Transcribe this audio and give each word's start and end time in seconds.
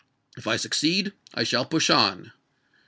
If 0.35 0.47
I 0.47 0.55
succeed, 0.57 1.13
I 1.35 1.43
shall 1.43 1.63
push 1.63 1.91
on." 1.91 2.31